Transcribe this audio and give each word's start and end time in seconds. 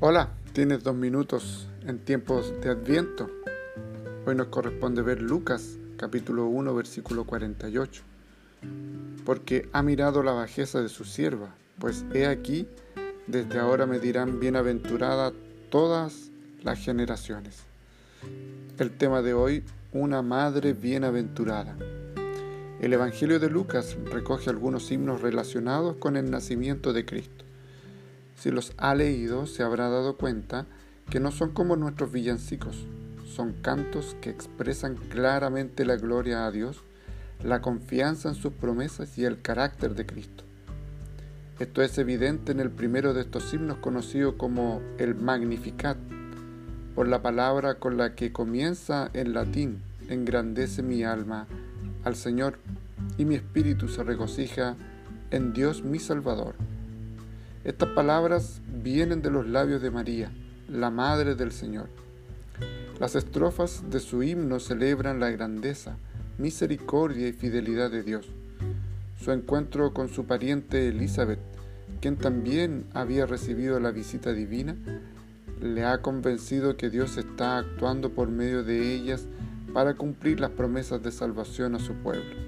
Hola, 0.00 0.28
tienes 0.52 0.84
dos 0.84 0.94
minutos 0.94 1.66
en 1.84 1.98
tiempos 1.98 2.54
de 2.60 2.70
Adviento. 2.70 3.28
Hoy 4.26 4.36
nos 4.36 4.46
corresponde 4.46 5.02
ver 5.02 5.20
Lucas 5.20 5.76
capítulo 5.96 6.46
1 6.46 6.72
versículo 6.72 7.24
48. 7.24 8.04
Porque 9.24 9.68
ha 9.72 9.82
mirado 9.82 10.22
la 10.22 10.30
bajeza 10.30 10.80
de 10.80 10.88
su 10.88 11.04
sierva, 11.04 11.52
pues 11.80 12.04
he 12.14 12.26
aquí, 12.26 12.68
desde 13.26 13.58
ahora 13.58 13.86
me 13.86 13.98
dirán 13.98 14.38
bienaventurada 14.38 15.32
todas 15.68 16.30
las 16.62 16.78
generaciones. 16.78 17.64
El 18.78 18.96
tema 18.96 19.20
de 19.20 19.34
hoy, 19.34 19.64
una 19.92 20.22
madre 20.22 20.74
bienaventurada. 20.74 21.76
El 22.80 22.92
Evangelio 22.92 23.40
de 23.40 23.50
Lucas 23.50 23.96
recoge 24.04 24.48
algunos 24.48 24.92
himnos 24.92 25.22
relacionados 25.22 25.96
con 25.96 26.16
el 26.16 26.30
nacimiento 26.30 26.92
de 26.92 27.04
Cristo. 27.04 27.47
Si 28.38 28.52
los 28.52 28.72
ha 28.76 28.94
leído, 28.94 29.46
se 29.46 29.64
habrá 29.64 29.88
dado 29.88 30.16
cuenta 30.16 30.66
que 31.10 31.18
no 31.18 31.32
son 31.32 31.50
como 31.50 31.74
nuestros 31.74 32.12
villancicos, 32.12 32.86
son 33.26 33.52
cantos 33.52 34.16
que 34.20 34.30
expresan 34.30 34.94
claramente 34.94 35.84
la 35.84 35.96
gloria 35.96 36.46
a 36.46 36.52
Dios, 36.52 36.84
la 37.42 37.60
confianza 37.60 38.28
en 38.28 38.36
sus 38.36 38.52
promesas 38.52 39.18
y 39.18 39.24
el 39.24 39.42
carácter 39.42 39.96
de 39.96 40.06
Cristo. 40.06 40.44
Esto 41.58 41.82
es 41.82 41.98
evidente 41.98 42.52
en 42.52 42.60
el 42.60 42.70
primero 42.70 43.12
de 43.12 43.22
estos 43.22 43.52
himnos 43.52 43.78
conocido 43.78 44.38
como 44.38 44.82
el 44.98 45.16
Magnificat, 45.16 45.98
por 46.94 47.08
la 47.08 47.22
palabra 47.22 47.80
con 47.80 47.96
la 47.96 48.14
que 48.14 48.32
comienza 48.32 49.10
en 49.14 49.32
latín, 49.32 49.82
engrandece 50.08 50.84
mi 50.84 51.02
alma 51.02 51.48
al 52.04 52.14
Señor 52.14 52.58
y 53.16 53.24
mi 53.24 53.34
espíritu 53.34 53.88
se 53.88 54.04
regocija 54.04 54.76
en 55.32 55.52
Dios 55.52 55.82
mi 55.82 55.98
Salvador. 55.98 56.54
Estas 57.68 57.90
palabras 57.90 58.62
vienen 58.82 59.20
de 59.20 59.30
los 59.30 59.46
labios 59.46 59.82
de 59.82 59.90
María, 59.90 60.32
la 60.70 60.88
Madre 60.88 61.34
del 61.34 61.52
Señor. 61.52 61.90
Las 62.98 63.14
estrofas 63.14 63.90
de 63.90 64.00
su 64.00 64.22
himno 64.22 64.58
celebran 64.58 65.20
la 65.20 65.28
grandeza, 65.28 65.98
misericordia 66.38 67.28
y 67.28 67.34
fidelidad 67.34 67.90
de 67.90 68.02
Dios. 68.02 68.26
Su 69.20 69.32
encuentro 69.32 69.92
con 69.92 70.08
su 70.08 70.24
pariente 70.24 70.88
Elizabeth, 70.88 71.40
quien 72.00 72.16
también 72.16 72.86
había 72.94 73.26
recibido 73.26 73.78
la 73.80 73.90
visita 73.90 74.32
divina, 74.32 74.74
le 75.60 75.84
ha 75.84 76.00
convencido 76.00 76.78
que 76.78 76.88
Dios 76.88 77.18
está 77.18 77.58
actuando 77.58 78.14
por 78.14 78.30
medio 78.30 78.64
de 78.64 78.94
ellas 78.94 79.26
para 79.74 79.92
cumplir 79.92 80.40
las 80.40 80.52
promesas 80.52 81.02
de 81.02 81.12
salvación 81.12 81.74
a 81.74 81.80
su 81.80 81.92
pueblo. 81.96 82.47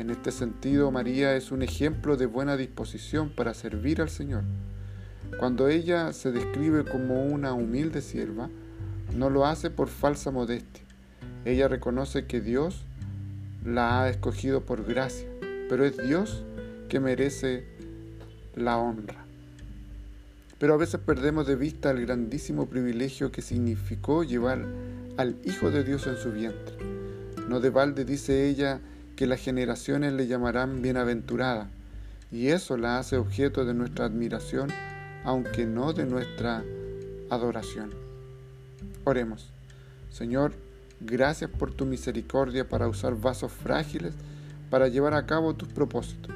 En 0.00 0.08
este 0.08 0.32
sentido, 0.32 0.90
María 0.90 1.36
es 1.36 1.52
un 1.52 1.60
ejemplo 1.60 2.16
de 2.16 2.24
buena 2.24 2.56
disposición 2.56 3.28
para 3.28 3.52
servir 3.52 4.00
al 4.00 4.08
Señor. 4.08 4.44
Cuando 5.38 5.68
ella 5.68 6.14
se 6.14 6.32
describe 6.32 6.86
como 6.86 7.26
una 7.26 7.52
humilde 7.52 8.00
sierva, 8.00 8.48
no 9.14 9.28
lo 9.28 9.44
hace 9.44 9.68
por 9.68 9.88
falsa 9.88 10.30
modestia. 10.30 10.84
Ella 11.44 11.68
reconoce 11.68 12.24
que 12.24 12.40
Dios 12.40 12.86
la 13.62 14.02
ha 14.02 14.08
escogido 14.08 14.64
por 14.64 14.86
gracia, 14.86 15.28
pero 15.68 15.84
es 15.84 15.98
Dios 15.98 16.44
que 16.88 16.98
merece 16.98 17.66
la 18.56 18.78
honra. 18.78 19.26
Pero 20.58 20.72
a 20.72 20.78
veces 20.78 20.98
perdemos 21.00 21.46
de 21.46 21.56
vista 21.56 21.90
el 21.90 22.06
grandísimo 22.06 22.70
privilegio 22.70 23.30
que 23.30 23.42
significó 23.42 24.24
llevar 24.24 24.64
al 25.18 25.36
Hijo 25.44 25.70
de 25.70 25.84
Dios 25.84 26.06
en 26.06 26.16
su 26.16 26.32
vientre. 26.32 26.74
No 27.50 27.60
de 27.60 27.68
balde 27.68 28.06
dice 28.06 28.48
ella 28.48 28.80
que 29.20 29.26
las 29.26 29.42
generaciones 29.42 30.14
le 30.14 30.28
llamarán 30.28 30.80
bienaventurada, 30.80 31.68
y 32.32 32.46
eso 32.46 32.78
la 32.78 32.98
hace 32.98 33.18
objeto 33.18 33.66
de 33.66 33.74
nuestra 33.74 34.06
admiración, 34.06 34.70
aunque 35.24 35.66
no 35.66 35.92
de 35.92 36.06
nuestra 36.06 36.64
adoración. 37.28 37.90
Oremos. 39.04 39.50
Señor, 40.10 40.54
gracias 41.02 41.50
por 41.50 41.70
tu 41.70 41.84
misericordia 41.84 42.66
para 42.66 42.88
usar 42.88 43.14
vasos 43.14 43.52
frágiles 43.52 44.14
para 44.70 44.88
llevar 44.88 45.12
a 45.12 45.26
cabo 45.26 45.52
tus 45.52 45.68
propósitos. 45.68 46.34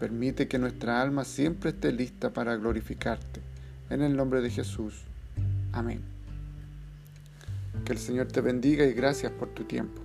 Permite 0.00 0.48
que 0.48 0.58
nuestra 0.58 1.00
alma 1.00 1.22
siempre 1.22 1.70
esté 1.70 1.92
lista 1.92 2.30
para 2.30 2.56
glorificarte. 2.56 3.40
En 3.88 4.02
el 4.02 4.16
nombre 4.16 4.40
de 4.40 4.50
Jesús. 4.50 4.94
Amén. 5.70 6.00
Que 7.84 7.92
el 7.92 7.98
Señor 7.98 8.26
te 8.26 8.40
bendiga 8.40 8.84
y 8.84 8.94
gracias 8.94 9.30
por 9.30 9.50
tu 9.50 9.62
tiempo. 9.62 10.02